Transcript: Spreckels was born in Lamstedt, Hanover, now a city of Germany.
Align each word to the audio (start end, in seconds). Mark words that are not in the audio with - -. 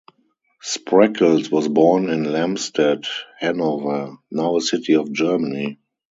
Spreckels 0.65 1.51
was 1.51 1.67
born 1.67 2.09
in 2.09 2.23
Lamstedt, 2.23 3.05
Hanover, 3.37 4.17
now 4.31 4.57
a 4.57 4.61
city 4.61 4.95
of 4.95 5.11
Germany. 5.13 5.77